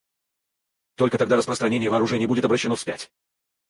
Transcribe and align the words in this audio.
Только 0.95 1.19
тогда 1.19 1.35
распространение 1.37 1.91
вооружений 1.91 2.25
будет 2.25 2.45
обращено 2.45 2.73
вспять. 2.75 3.11